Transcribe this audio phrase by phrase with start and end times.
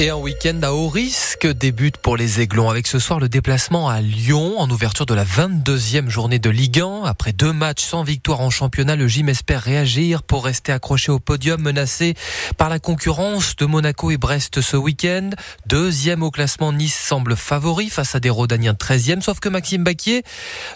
[0.00, 3.90] Et un week-end à haut risque débute pour les Aiglons avec ce soir le déplacement
[3.90, 7.02] à Lyon en ouverture de la 22e journée de Ligue 1.
[7.04, 11.18] Après deux matchs sans victoire en championnat, le gym espère réagir pour rester accroché au
[11.18, 12.14] podium menacé
[12.56, 15.28] par la concurrence de Monaco et Brest ce week-end.
[15.66, 20.22] Deuxième au classement, Nice semble favori face à des Rodaniens 13e, sauf que Maxime Baquier,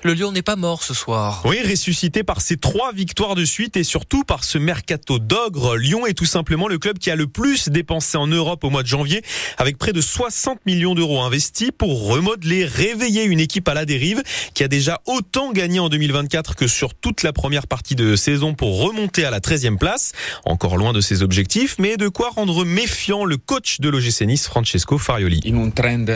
[0.03, 1.41] le Lyon n'est pas mort ce soir.
[1.47, 5.77] Oui, ressuscité par ses trois victoires de suite et surtout par ce mercato d'ogre.
[5.77, 8.83] Lyon est tout simplement le club qui a le plus dépensé en Europe au mois
[8.83, 9.14] de janvier
[9.59, 14.23] avec près de 60 millions d'euros investis pour remodeler, réveiller une équipe à la dérive
[14.55, 18.55] qui a déjà autant gagné en 2024 que sur toute la première partie de saison
[18.55, 20.13] pour remonter à la 13e place.
[20.45, 24.47] Encore loin de ses objectifs, mais de quoi rendre méfiant le coach de l'OGC Nice,
[24.47, 25.41] Francesco Farioli.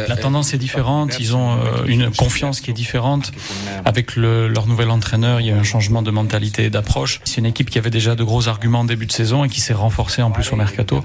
[0.09, 3.33] La tendance est différente, ils ont euh, une confiance qui est différente.
[3.85, 7.21] Avec le, leur nouvel entraîneur, il y a un changement de mentalité et d'approche.
[7.25, 9.61] C'est une équipe qui avait déjà de gros arguments en début de saison et qui
[9.61, 11.03] s'est renforcée en plus au mercato.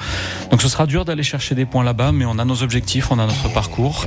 [0.51, 3.19] Donc ce sera dur d'aller chercher des points là-bas, mais on a nos objectifs, on
[3.19, 4.05] a notre parcours.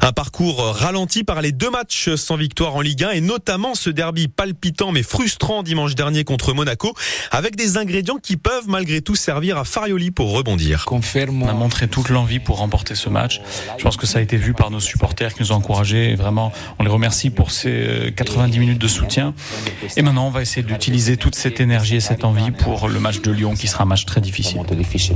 [0.00, 3.90] Un parcours ralenti par les deux matchs sans victoire en Ligue 1 et notamment ce
[3.90, 6.94] derby palpitant mais frustrant dimanche dernier contre Monaco,
[7.30, 10.84] avec des ingrédients qui peuvent malgré tout servir à Farioli pour rebondir.
[11.44, 13.40] On a montré toute l'envie pour remporter ce match.
[13.78, 16.10] Je pense que ça a été vu par nos supporters qui nous ont encouragés.
[16.10, 19.34] Et vraiment, on les remercie pour ces 90 minutes de soutien.
[19.96, 23.20] Et maintenant, on va essayer d'utiliser toute cette énergie et cette envie pour le match
[23.20, 24.60] de Lyon qui sera un match très difficile.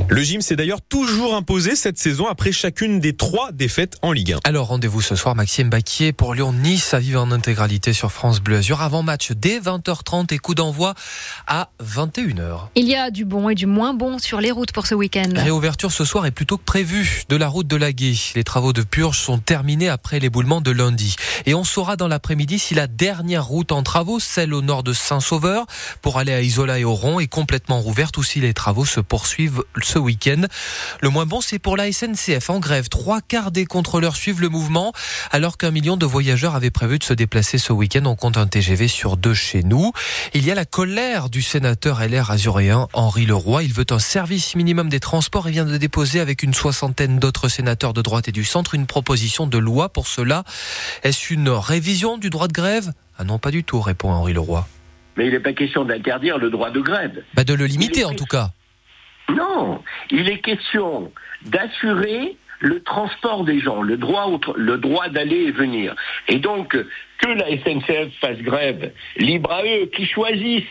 [0.09, 4.35] Le gym s'est d'ailleurs toujours imposé cette saison après chacune des trois défaites en Ligue
[4.35, 4.39] 1.
[4.45, 8.59] Alors rendez-vous ce soir, Maxime Baquier pour Lyon-Nice à vivre en intégralité sur France Bleu
[8.59, 8.83] Azur.
[8.83, 10.95] Avant match dès 20h30 et coup d'envoi
[11.49, 12.69] à 21h.
[12.77, 15.29] Il y a du bon et du moins bon sur les routes pour ce week-end.
[15.35, 18.15] Réouverture ce soir est plutôt que prévue de la route de la Gué.
[18.37, 21.17] Les travaux de purge sont terminés après l'éboulement de lundi.
[21.47, 24.93] Et on saura dans l'après-midi si la dernière route en travaux, celle au nord de
[24.93, 25.67] Saint-Sauveur,
[26.01, 29.65] pour aller à Isola et Oron, est complètement rouverte ou si les travaux se poursuivent
[29.83, 30.43] ce week-end.
[31.01, 32.89] Le moins bon, c'est pour la SNCF en grève.
[32.89, 34.93] Trois quarts des contrôleurs suivent le mouvement,
[35.31, 38.03] alors qu'un million de voyageurs avaient prévu de se déplacer ce week-end.
[38.07, 39.93] On compte un TGV sur deux chez nous.
[40.35, 43.63] Il y a la colère du sénateur LR azuréen Henri Leroy.
[43.63, 47.49] Il veut un service minimum des transports et vient de déposer avec une soixantaine d'autres
[47.49, 50.45] sénateurs de droite et du centre une proposition de loi pour cela.
[51.03, 52.93] Est-ce une révision du droit de grève?
[53.19, 54.67] Ah non, pas du tout, répond Henri Leroy.
[55.17, 57.23] Mais il n'est pas question d'interdire le droit de grève.
[57.35, 58.53] Bah de le limiter en tout cas.
[59.37, 65.51] Non, il est question d'assurer le transport des gens, le droit, le droit d'aller et
[65.51, 65.95] venir.
[66.29, 66.77] Et donc,
[67.19, 70.65] que la SNCF fasse grève, libre à eux, qui choisissent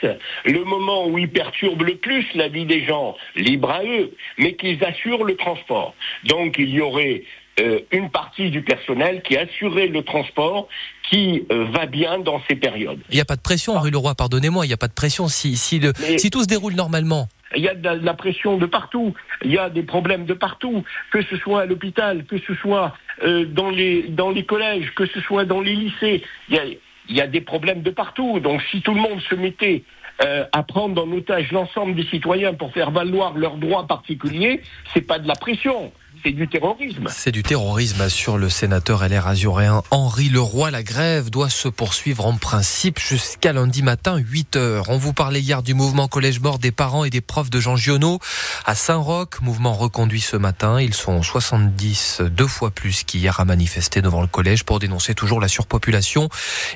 [0.45, 4.55] le moment où ils perturbent le plus la vie des gens, libre à eux, mais
[4.55, 5.95] qu'ils assurent le transport.
[6.25, 7.23] Donc, il y aurait
[7.59, 10.67] euh, une partie du personnel qui assurait le transport
[11.09, 12.99] qui euh, va bien dans ces périodes.
[13.09, 15.27] Il n'y a pas de pression, Henri Leroy, pardonnez-moi, il n'y a pas de pression
[15.27, 17.27] si, si, le, si tout se déroule normalement.
[17.55, 20.83] Il y a de la pression de partout, il y a des problèmes de partout,
[21.11, 25.45] que ce soit à l'hôpital, que ce soit euh, dans, les, collèges, que ce soit
[25.45, 26.23] dans les lycées.
[26.49, 28.39] Il y a, il y a des problèmes de partout.
[28.39, 29.83] Donc si tout le monde se mettait
[30.23, 34.61] euh, à prendre en otage l'ensemble des citoyens pour faire valoir leurs droits particuliers,
[34.93, 35.91] c'est pas de la pression.
[36.23, 37.07] C'est du terrorisme.
[37.09, 40.69] C'est du terrorisme, assure le sénateur LR azuréen Henri Leroy.
[40.69, 44.89] La grève doit se poursuivre en principe jusqu'à lundi matin, 8 heures.
[44.89, 47.77] On vous parlait hier du mouvement Collège Bord des parents et des profs de Jean
[47.77, 48.19] Giono
[48.65, 49.41] à Saint-Roch.
[49.41, 50.81] Mouvement reconduit ce matin.
[50.81, 55.39] Ils sont 70, deux fois plus qu'hier à manifester devant le collège pour dénoncer toujours
[55.39, 56.27] la surpopulation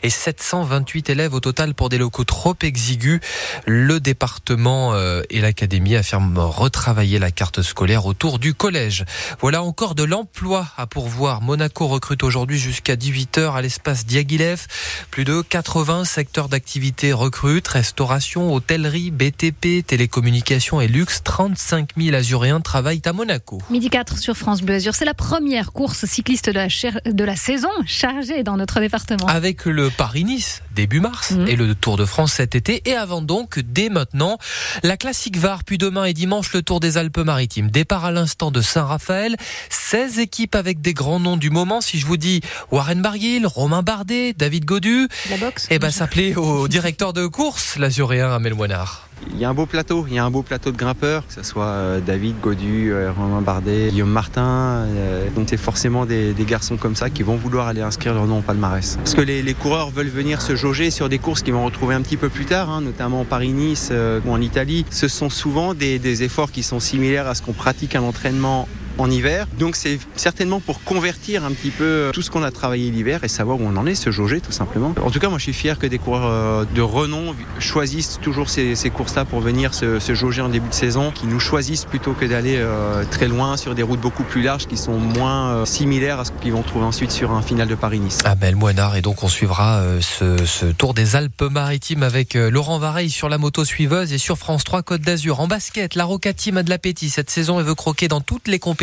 [0.03, 3.19] et 728 élèves au total pour des locaux trop exigus.
[3.65, 9.03] Le département euh, et l'académie affirment retravailler la carte scolaire autour du collège.
[9.39, 11.41] Voilà encore de l'emploi à pourvoir.
[11.41, 14.67] Monaco recrute aujourd'hui jusqu'à 18h à l'espace Diaghilev.
[15.11, 17.67] Plus de 80 secteurs d'activité recrutent.
[17.67, 21.21] Restauration, hôtellerie, BTP, télécommunications et luxe.
[21.23, 23.61] 35 000 Azuréens travaillent à Monaco.
[23.69, 24.95] Midi 4 sur France Bleu Azur.
[24.95, 29.25] C'est la première course cycliste de la, de la saison chargée dans notre département.
[29.27, 31.47] Avec le Paris-Nice début mars mmh.
[31.47, 32.81] et le Tour de France cet été.
[32.89, 34.37] Et avant donc, dès maintenant,
[34.83, 35.63] la classique VAR.
[35.63, 37.69] Puis demain et dimanche, le Tour des Alpes-Maritimes.
[37.69, 39.22] Départ à l'instant de Saint-Raphaël.
[39.69, 41.81] 16 équipes avec des grands noms du moment.
[41.81, 45.07] Si je vous dis Warren Barguil, Romain Bardet, David Godu.
[45.29, 45.67] La boxe.
[45.69, 49.07] Eh ben, s'appelait au directeur de course, l'azuréen Amel Moinard.
[49.31, 51.33] Il y a un beau plateau, il y a un beau plateau de grimpeurs, que
[51.33, 54.85] ce soit euh, David, Godu, euh, Romain Bardet, Guillaume Martin.
[54.87, 58.39] Euh, donc c'est forcément des, garçons comme ça qui vont vouloir aller inscrire leur nom
[58.39, 58.97] au palmarès.
[58.97, 62.01] Parce que les, coureurs veulent venir se jauger sur des courses qu'ils vont retrouver un
[62.01, 63.91] petit peu plus tard, hein, notamment Paris-Nice
[64.25, 64.85] ou en Italie.
[64.89, 68.67] Ce sont souvent des, des efforts qui sont similaires à ce qu'on pratique à l'entraînement
[68.97, 69.47] en hiver.
[69.57, 73.27] Donc c'est certainement pour convertir un petit peu tout ce qu'on a travaillé l'hiver et
[73.27, 74.93] savoir où on en est, se jauger tout simplement.
[75.03, 78.49] En tout cas, moi je suis fier que des coureurs euh, de renom choisissent toujours
[78.49, 82.25] ces, courses-là pour venir se, jauger en début de saison, qui nous choisissent plutôt que
[82.25, 86.19] d'aller euh, très loin sur des routes beaucoup plus larges qui sont moins euh, similaires
[86.19, 88.19] à ce qu'ils vont trouver ensuite sur un final de Paris-Nice.
[88.25, 93.29] Abel Moinard et donc on suivra ce, ce, tour des Alpes-Maritimes avec Laurent Vareille sur
[93.29, 95.39] la moto suiveuse et sur France 3 Côte d'Azur.
[95.39, 98.47] En basket, la Roca Team a de l'appétit cette saison et veut croquer dans toutes
[98.47, 98.82] les compétitions.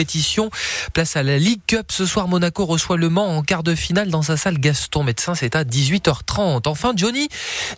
[0.92, 1.86] Place à la League Cup.
[1.90, 5.34] Ce soir, Monaco reçoit Le Mans en quart de finale dans sa salle Gaston Médecin.
[5.34, 6.68] C'est à 18h30.
[6.68, 7.28] Enfin, Johnny,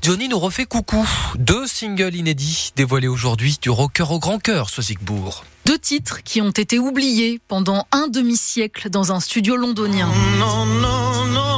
[0.03, 1.07] Johnny nous refait coucou.
[1.37, 5.45] Deux singles inédits dévoilés aujourd'hui du rocker au grand cœur, ce Zigbourg.
[5.65, 10.11] Deux titres qui ont été oubliés pendant un demi-siècle dans un studio londonien.
[10.39, 11.52] Non, non, non,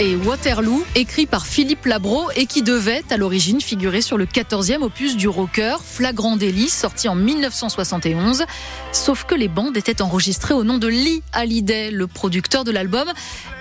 [0.00, 4.82] et Waterloo, écrit par Philippe Labro et qui devait à l'origine figurer sur le 14e
[4.82, 8.44] opus du rocker Flagrant délit sorti en 1971.
[8.92, 13.08] Sauf que les bandes étaient enregistrées au nom de Lee Hallyday, le producteur de l'album,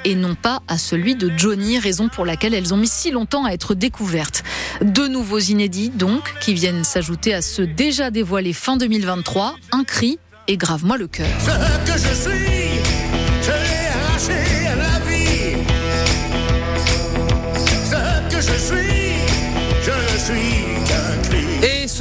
[0.05, 3.45] et non pas à celui de Johnny, raison pour laquelle elles ont mis si longtemps
[3.45, 4.43] à être découvertes.
[4.81, 10.19] Deux nouveaux inédits donc, qui viennent s'ajouter à ceux déjà dévoilés fin 2023, Un cri
[10.47, 11.27] et Grave-moi le cœur.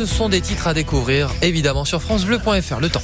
[0.06, 2.80] Ce sont des titres à découvrir, évidemment, sur FranceBleu.fr.
[2.80, 3.02] Le temps.